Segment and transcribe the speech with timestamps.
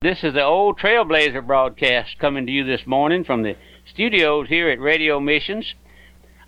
[0.00, 4.68] This is the old Trailblazer broadcast coming to you this morning from the studios here
[4.68, 5.74] at Radio Missions.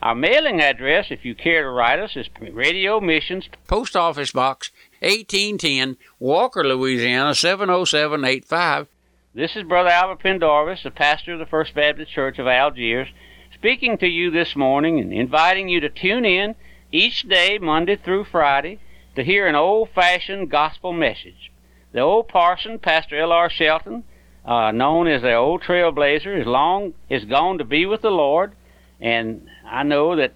[0.01, 4.71] Our mailing address, if you care to write us, is Radio Missions, Post Office Box
[5.01, 8.87] 1810, Walker, Louisiana 70785.
[9.35, 13.09] This is Brother Albert Pendarvis, the pastor of the First Baptist Church of Algiers,
[13.53, 16.55] speaking to you this morning and inviting you to tune in
[16.93, 18.79] each day, Monday through Friday,
[19.17, 21.51] to hear an old fashioned gospel message.
[21.93, 23.51] The old parson, Pastor L.R.
[23.51, 24.05] Shelton,
[24.45, 28.53] uh, known as the old trailblazer, is long is gone to be with the Lord,
[29.01, 30.35] and I know that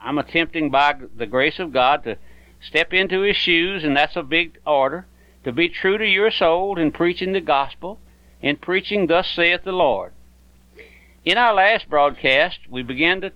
[0.00, 2.18] I'm attempting by the grace of God to
[2.60, 5.06] step into his shoes, and that's a big order.
[5.44, 7.98] To be true to your soul in preaching the gospel,
[8.40, 10.12] in preaching thus saith the Lord.
[11.24, 13.32] In our last broadcast, we began to,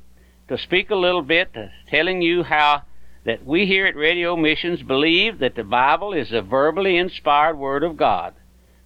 [0.49, 2.83] to speak a little bit, uh, telling you how
[3.27, 7.83] that we here at Radio Missions believe that the Bible is the verbally inspired Word
[7.83, 8.35] of God.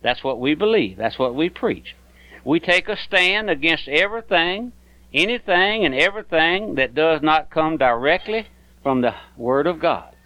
[0.01, 0.97] That's what we believe.
[0.97, 1.95] That's what we preach.
[2.43, 4.73] We take a stand against everything,
[5.13, 8.47] anything, and everything that does not come directly
[8.83, 10.17] from the Word of God.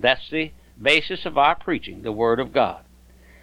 [0.00, 0.50] That's the
[0.82, 2.82] basis of our preaching, the Word of God.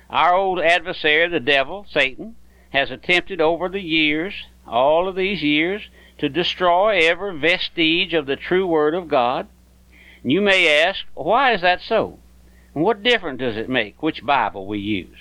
[0.09, 2.35] Our old adversary, the devil, Satan,
[2.71, 4.33] has attempted over the years,
[4.67, 5.83] all of these years,
[6.17, 9.47] to destroy every vestige of the true Word of God
[10.31, 12.19] you may ask, why is that so?
[12.73, 15.17] And what difference does it make which Bible we use?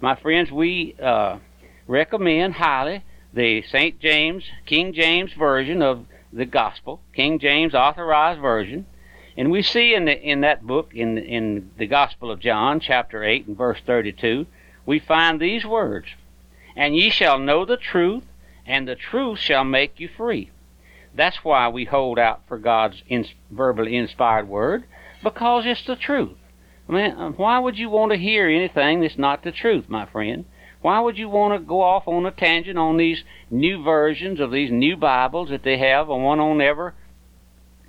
[0.00, 1.38] My friends, we uh,
[1.86, 3.02] recommend highly
[3.32, 3.98] the St.
[3.98, 8.86] James, King James Version of the Gospel, King James Authorized Version.
[9.36, 13.24] And we see in, the, in that book, in, in the Gospel of John, chapter
[13.24, 14.46] 8 and verse 32,
[14.86, 16.06] we find these words
[16.74, 18.24] And ye shall know the truth,
[18.64, 20.50] and the truth shall make you free.
[21.16, 24.84] That's why we hold out for God's in, verbally inspired word,
[25.22, 26.36] because it's the truth.
[26.88, 30.44] I mean, why would you want to hear anything that's not the truth, my friend?
[30.82, 34.52] Why would you want to go off on a tangent on these new versions of
[34.52, 36.92] these new Bibles that they have, and one on every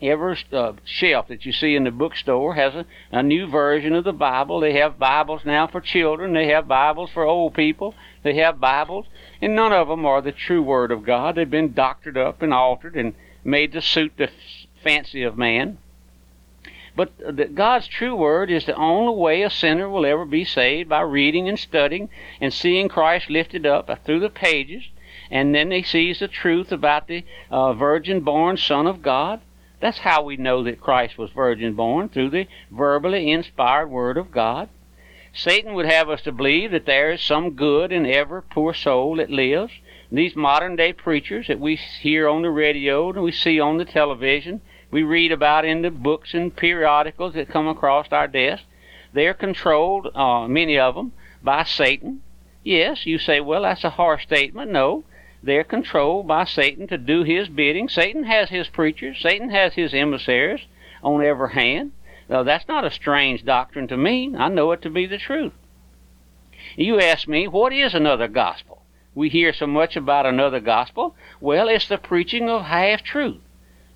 [0.02, 4.04] every uh, shelf that you see in the bookstore has a, a new version of
[4.04, 4.60] the Bible.
[4.60, 6.34] They have Bibles now for children.
[6.34, 7.96] They have Bibles for old people.
[8.24, 9.08] They have Bibles,
[9.42, 11.36] and none of them are the true Word of God.
[11.36, 14.30] They've been doctored up and altered and made to suit the
[14.84, 15.78] fancy of man.
[16.96, 21.02] But God's true word is the only way a sinner will ever be saved by
[21.02, 22.10] reading and studying
[22.42, 24.90] and seeing Christ lifted up through the pages.
[25.30, 29.42] And then he sees the truth about the uh, virgin born Son of God.
[29.80, 34.32] That's how we know that Christ was virgin born, through the verbally inspired Word of
[34.32, 34.70] God.
[35.34, 39.18] Satan would have us to believe that there is some good in every poor soul
[39.18, 39.74] that lives.
[40.12, 43.86] These modern day preachers that we hear on the radio and we see on the
[43.86, 48.64] television, we read about in the books and periodicals that come across our desk,
[49.14, 51.12] they're controlled, uh, many of them,
[51.44, 52.24] by Satan.
[52.64, 54.72] Yes, you say, well, that's a harsh statement.
[54.72, 55.04] No,
[55.44, 57.90] they're controlled by Satan to do his bidding.
[57.90, 60.62] Satan has his preachers, Satan has his emissaries
[61.04, 61.92] on every hand.
[62.30, 64.34] Now, that's not a strange doctrine to me.
[64.38, 65.54] I know it to be the truth.
[66.76, 68.82] You ask me, what is another gospel?
[69.16, 71.16] We hear so much about another gospel.
[71.40, 73.42] Well, it's the preaching of half truth.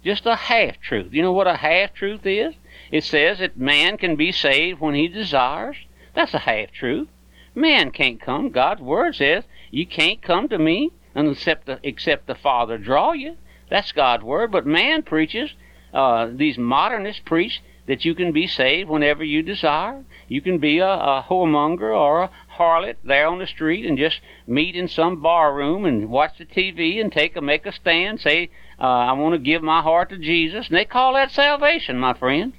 [0.04, 1.14] Just a half truth.
[1.14, 2.56] You know what a half truth is?
[2.92, 5.78] It says that man can be saved when he desires.
[6.14, 7.08] That's a half truth.
[7.54, 8.50] Man can't come.
[8.50, 13.38] God's word says you can't come to me except the, except the Father draw you.
[13.70, 14.52] That's God's word.
[14.52, 15.54] But man preaches,
[15.94, 20.04] uh, these modernists preach that you can be saved whenever you desire.
[20.28, 24.20] You can be a, a whoremonger or a harlot there on the street and just
[24.48, 28.22] meet in some bar room and watch the TV and take a make a stand,
[28.22, 30.68] say, uh, I want to give my heart to Jesus.
[30.68, 32.54] And they call that salvation, my friend.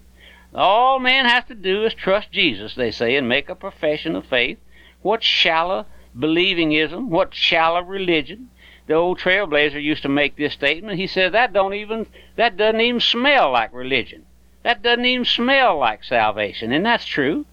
[0.55, 4.27] All man has to do is trust Jesus, they say, and make a profession of
[4.27, 4.59] faith.
[5.01, 5.87] What shallow
[6.17, 8.51] believingism, what shallow religion.
[8.87, 10.99] The old trailblazer used to make this statement.
[10.99, 12.07] He said that don't even
[12.37, 14.27] that doesn't even smell like religion.
[14.63, 17.47] That doesn't even smell like salvation, and that's true.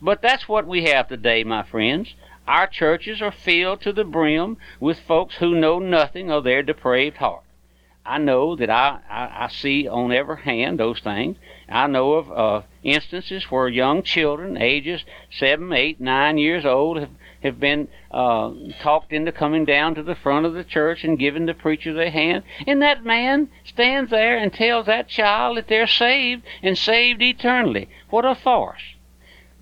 [0.00, 2.14] But that's what we have today, my friends.
[2.46, 7.18] Our churches are filled to the brim with folks who know nothing of their depraved
[7.18, 7.42] heart.
[8.06, 11.36] I know that I, I, I see on every hand those things.
[11.68, 17.10] I know of uh, instances where young children, ages seven, eight, nine years old, have
[17.42, 21.46] have been uh, talked into coming down to the front of the church and giving
[21.46, 22.42] the preacher their hand.
[22.66, 27.88] And that man stands there and tells that child that they're saved and saved eternally.
[28.10, 28.82] What a farce.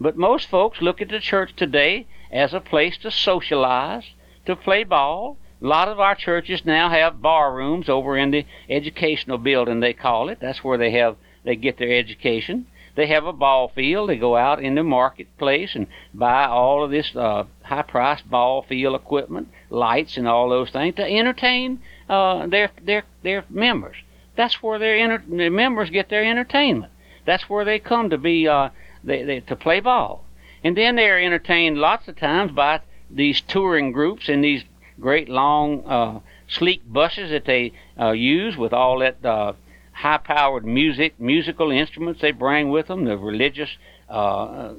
[0.00, 4.04] But most folks look at the church today as a place to socialize,
[4.46, 5.38] to play ball.
[5.62, 9.94] A lot of our churches now have bar rooms over in the educational building, they
[9.94, 10.38] call it.
[10.40, 12.66] That's where they have they get their education.
[12.96, 14.08] They have a ball field.
[14.08, 18.62] They go out in the marketplace and buy all of this uh, high priced ball
[18.62, 23.96] field equipment, lights, and all those things to entertain uh, their their their members.
[24.36, 26.92] That's where their, their members get their entertainment.
[27.24, 28.68] That's where they come to be uh,
[29.02, 30.24] they, they, to play ball.
[30.62, 32.80] And then they're entertained lots of times by
[33.10, 34.64] these touring groups in these
[35.00, 39.52] great long uh, sleek buses that they uh, use with all that uh,
[39.92, 43.70] high-powered music, musical instruments they bring with them, the religious
[44.08, 44.72] uh,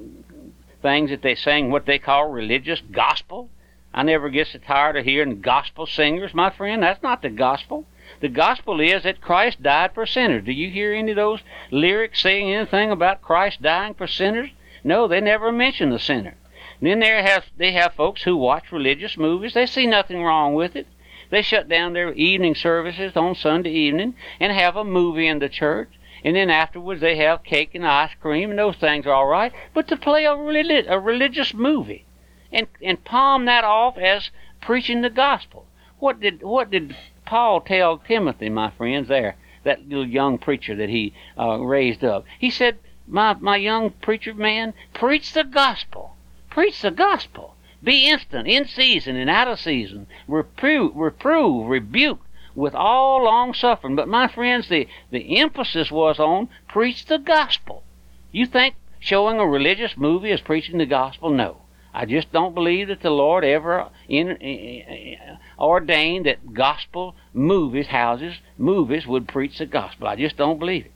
[0.82, 3.50] things that they sing, what they call religious gospel.
[3.92, 6.82] I never get so tired of hearing gospel singers, my friend.
[6.82, 7.86] That's not the gospel.
[8.20, 10.44] The gospel is that Christ died for sinners.
[10.44, 11.40] Do you hear any of those
[11.70, 14.50] lyrics saying anything about Christ dying for sinners?
[14.84, 16.36] No, they never mention the sinner.
[16.80, 19.54] Then they have they have folks who watch religious movies.
[19.54, 20.86] They see nothing wrong with it.
[21.30, 25.48] They shut down their evening services on Sunday evening and have a movie in the
[25.48, 25.90] church.
[26.24, 29.52] And then afterwards they have cake and ice cream, and those things are all right.
[29.74, 32.04] But to play a, relig- a religious movie
[32.52, 34.30] and, and palm that off as
[34.60, 35.66] preaching the gospel.
[35.98, 40.88] What did what did Paul tell Timothy, my friends, there, that little young preacher that
[40.88, 42.24] he uh, raised up?
[42.38, 46.16] He said, my, my young preacher man, preach the gospel.
[46.50, 47.54] Preach the gospel.
[47.82, 50.06] Be instant, in season and out of season.
[50.26, 52.20] Reprove, reprove, rebuke
[52.58, 53.94] with all long suffering.
[53.94, 57.84] But my friends, the, the emphasis was on preach the gospel.
[58.32, 61.30] You think showing a religious movie is preaching the gospel?
[61.30, 61.58] No.
[61.94, 64.36] I just don't believe that the Lord ever in,
[65.58, 70.06] ordained that gospel movies, houses, movies would preach the gospel.
[70.06, 70.92] I just don't believe it.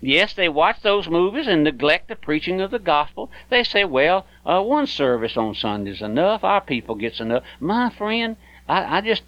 [0.00, 3.30] Yes, they watch those movies and neglect the preaching of the gospel.
[3.48, 6.44] They say, well, uh, one service on Sunday is enough.
[6.44, 7.42] Our people gets enough.
[7.58, 8.36] My friend,
[8.68, 9.22] I, I just,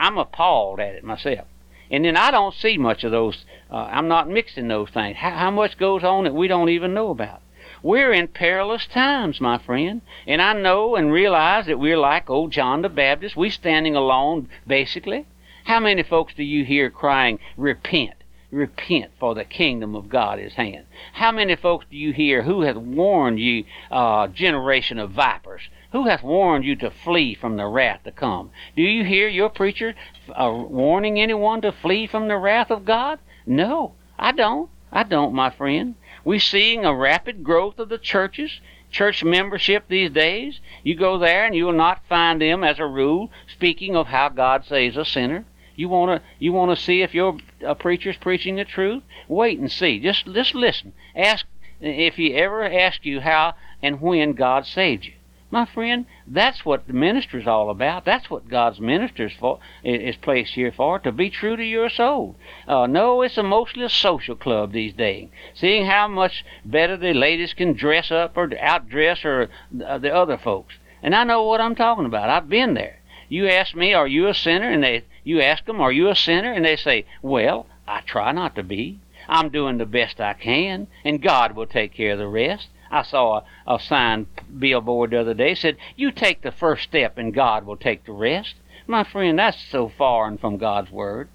[0.00, 1.46] I'm appalled at it myself.
[1.90, 3.44] And then I don't see much of those.
[3.70, 5.16] Uh, I'm not mixing those things.
[5.16, 7.42] How, how much goes on that we don't even know about?
[7.82, 10.00] We're in perilous times, my friend.
[10.26, 13.36] And I know and realize that we're like old John the Baptist.
[13.36, 15.26] We're standing alone, basically.
[15.64, 18.14] How many folks do you hear crying, repent?
[18.50, 20.86] repent for the kingdom of God is hand.
[21.12, 25.62] How many folks do you hear who hath warned you, uh, generation of vipers?
[25.92, 28.52] Who hath warned you to flee from the wrath to come?
[28.76, 29.96] Do you hear your preacher
[30.28, 33.18] uh, warning anyone to flee from the wrath of God?
[33.44, 34.70] No, I don't.
[34.92, 35.96] I don't, my friend.
[36.24, 38.60] We're seeing a rapid growth of the churches,
[38.92, 40.60] church membership these days.
[40.84, 44.28] You go there and you will not find them, as a rule, speaking of how
[44.28, 45.44] God saves a sinner.
[45.74, 49.02] You wanna you wanna see if your uh, preacher's preaching the truth?
[49.26, 49.98] Wait and see.
[49.98, 50.92] Just just listen.
[51.16, 51.46] Ask
[51.80, 55.14] if he ever asks you how and when God saved you.
[55.50, 58.04] My friend, that's what the minister's all about.
[58.04, 62.36] That's what God's minister's for is placed here for, to be true to your soul.
[62.68, 65.28] Uh, no, it's a mostly a social club these days.
[65.54, 69.48] Seeing how much better the ladies can dress up or outdress or
[69.84, 70.74] uh, the other folks.
[71.02, 72.30] And I know what I'm talking about.
[72.30, 73.00] I've been there.
[73.28, 74.70] You ask me, are you a sinner?
[74.70, 76.52] And they you ask them, Are you a sinner?
[76.52, 79.00] And they say, Well, I try not to be.
[79.28, 82.68] I'm doing the best I can, and God will take care of the rest.
[82.90, 84.26] I saw a, a sign
[84.58, 88.12] billboard the other day said, You take the first step, and God will take the
[88.12, 88.54] rest.
[88.86, 91.28] My friend, that's so foreign from God's Word.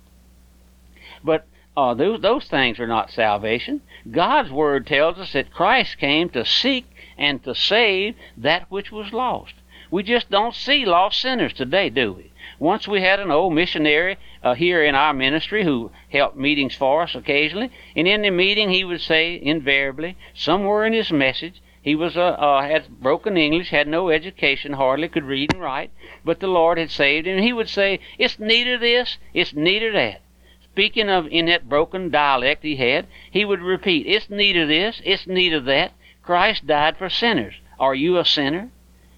[1.23, 1.45] But
[1.77, 3.81] uh, those, those things are not salvation.
[4.09, 6.85] God's Word tells us that Christ came to seek
[7.17, 9.53] and to save that which was lost.
[9.89, 12.31] We just don't see lost sinners today, do we?
[12.59, 17.01] Once we had an old missionary uh, here in our ministry who helped meetings for
[17.01, 21.95] us occasionally, and in the meeting he would say invariably, somewhere in his message, he
[21.95, 25.91] was uh, uh, had broken English, had no education, hardly could read and write,
[26.23, 27.37] but the Lord had saved him.
[27.41, 30.21] He would say, "It's neither this, it's neither that."
[30.63, 35.27] Speaking of in that broken dialect he had, he would repeat, "It's neither this, it's
[35.27, 37.55] neither that." Christ died for sinners.
[37.79, 38.71] Are you a sinner?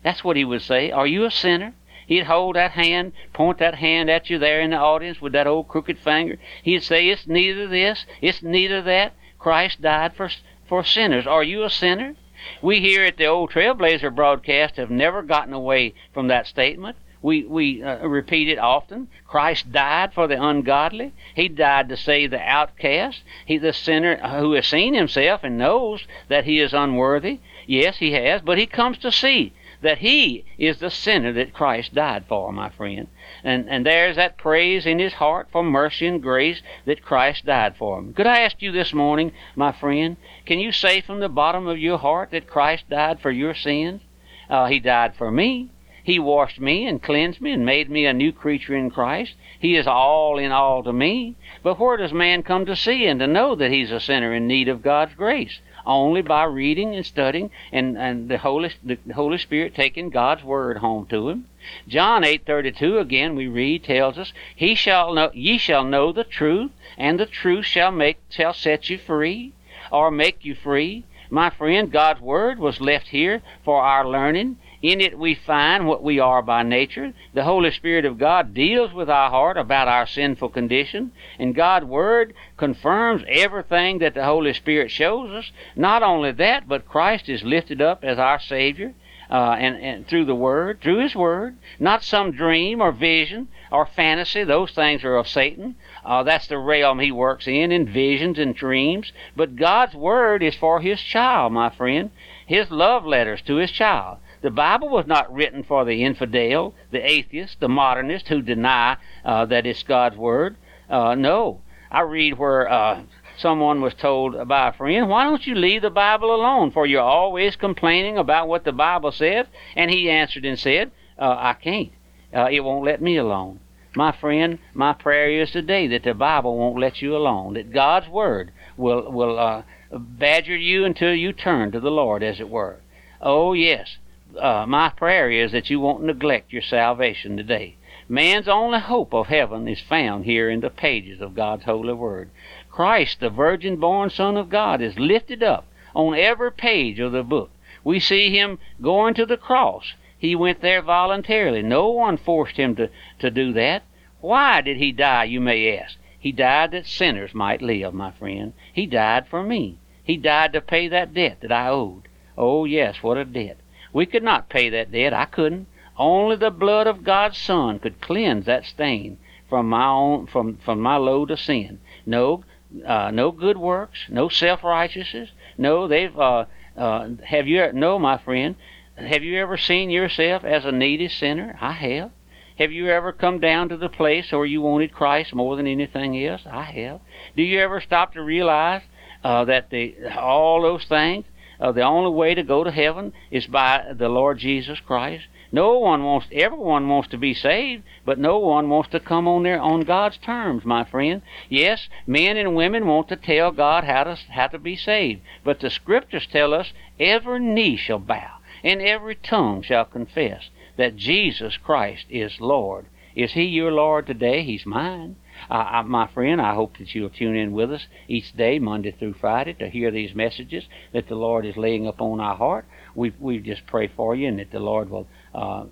[0.03, 0.91] That's what he would say.
[0.91, 1.74] Are you a sinner?
[2.08, 5.46] He'd hold that hand, point that hand at you there in the audience with that
[5.46, 6.38] old crooked finger.
[6.64, 9.14] He'd say, It's neither this, it's neither that.
[9.38, 10.30] Christ died for,
[10.66, 11.28] for sinners.
[11.28, 12.16] Are you a sinner?
[12.62, 16.96] We here at the old Trailblazer broadcast have never gotten away from that statement.
[17.22, 19.10] We, we uh, repeat it often.
[19.28, 21.12] Christ died for the ungodly.
[21.36, 23.22] He died to save the outcast.
[23.46, 27.40] He, the sinner who has seen himself and knows that he is unworthy.
[27.66, 31.93] Yes, he has, but he comes to see that he is the sinner that Christ
[31.93, 33.07] died for, my friend.
[33.43, 37.75] And, and there's that praise in his heart for mercy and grace that Christ died
[37.77, 38.13] for him.
[38.13, 41.77] Could I ask you this morning, my friend, can you say from the bottom of
[41.77, 44.01] your heart that Christ died for your sins?
[44.50, 45.69] Uh, he died for me.
[46.03, 49.34] He washed me and cleansed me and made me a new creature in Christ.
[49.60, 51.36] He is all in all to me.
[51.64, 54.48] But where does man come to see and to know that he's a sinner in
[54.48, 55.60] need of God's grace?
[55.88, 60.80] only by reading and studying and, and the Holy the Holy Spirit taking God's word
[60.80, 61.46] home to him.
[61.88, 66.72] John 8:32 again we read tells us, "He shall know ye shall know the truth,
[66.98, 69.54] and the truth shall make shall set you free
[69.90, 74.58] or make you free." My friend, God's word was left here for our learning.
[74.88, 77.12] In it we find what we are by nature.
[77.34, 81.88] The Holy Spirit of God deals with our heart about our sinful condition, and God's
[81.88, 85.51] Word confirms everything that the Holy Spirit shows us.
[85.75, 88.94] Not only that, but Christ is lifted up as our Savior
[89.29, 93.86] uh, and, and through the Word, through His Word, not some dream or vision or
[93.86, 94.46] fantasy.
[94.46, 95.75] Those things are of Satan.
[96.06, 99.12] Uh, that's the realm he works in, in visions and dreams.
[99.36, 102.12] But God's Word is for His child, my friend.
[102.46, 104.20] His love letters to His child.
[104.48, 109.44] The Bible was not written for the infidel, the atheist, the modernist who deny uh,
[109.44, 110.56] that it's God's Word.
[110.89, 111.60] Uh, no.
[111.92, 113.01] I read where uh,
[113.38, 116.72] someone was told by a friend, Why don't you leave the Bible alone?
[116.72, 119.48] For you're always complaining about what the Bible says.
[119.75, 121.92] And he answered and said, uh, I can't.
[122.34, 123.60] Uh, it won't let me alone.
[123.98, 128.08] My friend, my prayer is today that the Bible won't let you alone, that God's
[128.08, 132.80] Word will, will uh, badger you until you turn to the Lord, as it were.
[133.20, 133.98] Oh, yes.
[134.38, 137.75] Uh, my prayer is that you won't neglect your salvation today.
[138.10, 142.29] Man's only hope of heaven is found here in the pages of God's holy word.
[142.69, 147.24] Christ, the virgin born Son of God, is lifted up on every page of the
[147.24, 147.51] book.
[147.84, 149.93] We see him going to the cross.
[150.17, 151.62] He went there voluntarily.
[151.62, 153.84] No one forced him to, to do that.
[154.19, 155.98] Why did he die, you may ask?
[156.19, 158.53] He died that sinners might live, my friend.
[158.74, 159.77] He died for me.
[160.03, 162.07] He died to pay that debt that I owed.
[162.38, 163.57] Oh, yes, what a debt.
[163.94, 165.13] We could not pay that debt.
[165.13, 165.67] I couldn't.
[165.98, 169.17] Only the blood of God's Son could cleanse that stain
[169.50, 171.79] from my own from, from my load of sin.
[172.06, 172.44] No,
[172.86, 175.32] uh, no good works, no self righteousness.
[175.58, 176.17] No, they've.
[176.17, 177.72] Uh, uh, have you?
[177.74, 178.56] No, my friend.
[178.98, 181.58] Have you ever seen yourself as a needy sinner?
[181.62, 182.12] I have.
[182.58, 186.17] Have you ever come down to the place where you wanted Christ more than anything
[186.25, 186.41] else?
[186.50, 187.01] I have.
[187.36, 188.82] Do you ever stop to realize
[189.24, 191.25] uh, that the all those things,
[191.60, 195.26] uh, the only way to go to heaven is by the Lord Jesus Christ?
[195.52, 199.44] No one wants, everyone wants to be saved, but no one wants to come on
[199.44, 201.22] there on God's terms, my friend.
[201.48, 205.62] Yes, men and women want to tell God how to, how to be saved, but
[205.62, 211.58] the scriptures tell us every knee shall bow and every tongue shall confess that Jesus
[211.58, 212.88] Christ is Lord.
[213.16, 214.44] Is He your Lord today?
[214.44, 215.16] He's mine.
[215.50, 219.13] I, my friend, I hope that you'll tune in with us each day, Monday through
[219.13, 222.65] Friday, to hear these messages that the Lord is laying upon our heart.
[222.96, 225.65] We we just pray for you, and that the Lord will uh,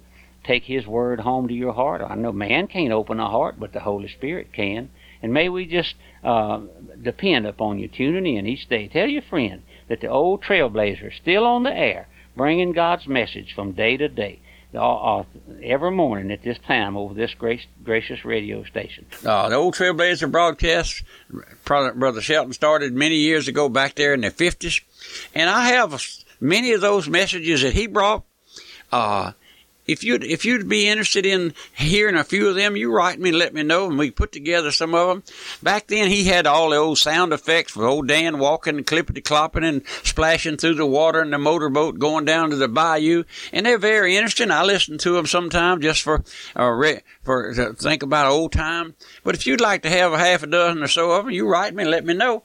[0.44, 2.02] take His Word home to your heart.
[2.02, 4.90] I know man can't open a heart, but the Holy Spirit can.
[5.22, 6.62] And may we just uh,
[7.02, 8.88] depend upon you tuning in each day.
[8.88, 13.54] Tell your friend that the old trailblazer is still on the air, bringing God's message
[13.54, 14.40] from day to day.
[14.76, 15.24] Uh,
[15.64, 19.06] every morning at this time over this grace, gracious radio station.
[19.26, 21.04] Uh, the old Trailblazer broadcast,
[21.64, 24.82] Brother Shelton started many years ago back there in the 50s.
[25.34, 26.02] And I have
[26.40, 28.24] many of those messages that he brought.
[28.92, 29.32] Uh,
[29.88, 33.30] if you'd if you'd be interested in hearing a few of them, you write me
[33.30, 35.24] and let me know, and we put together some of them.
[35.62, 39.22] Back then, he had all the old sound effects for old Dan walking and clippity
[39.22, 43.66] clopping and splashing through the water in the motorboat going down to the bayou, and
[43.66, 44.52] they're very interesting.
[44.52, 46.24] I listen to them sometimes just for
[46.58, 48.96] uh, re- for to think about old time.
[49.24, 51.48] But if you'd like to have a half a dozen or so of them, you
[51.48, 52.44] write me and let me know,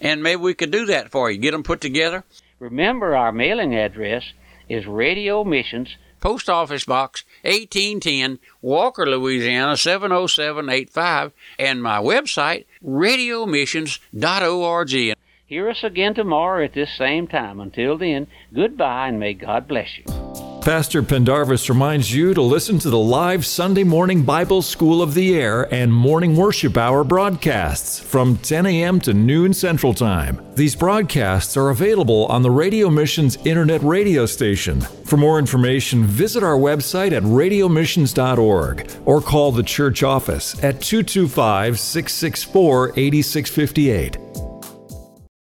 [0.00, 1.38] and maybe we could do that for you.
[1.38, 2.24] Get them put together.
[2.58, 4.22] Remember, our mailing address
[4.68, 5.96] is Radio Missions.
[6.20, 15.16] Post Office Box 1810, Walker, Louisiana 70785, and my website, radiomissions.org.
[15.46, 17.58] Hear us again tomorrow at this same time.
[17.58, 20.19] Until then, goodbye and may God bless you.
[20.62, 25.34] Pastor Pendarvis reminds you to listen to the live Sunday morning Bible School of the
[25.34, 29.00] Air and morning worship hour broadcasts from 10 a.m.
[29.00, 30.46] to noon Central Time.
[30.56, 34.82] These broadcasts are available on the Radio Missions internet radio station.
[34.82, 41.80] For more information, visit our website at radiomissions.org or call the church office at 225
[41.80, 44.29] 664 8658.